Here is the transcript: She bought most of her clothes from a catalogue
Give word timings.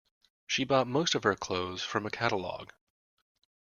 She 0.47 0.63
bought 0.63 0.87
most 0.87 1.13
of 1.13 1.21
her 1.25 1.35
clothes 1.35 1.83
from 1.83 2.07
a 2.07 2.09
catalogue 2.09 2.73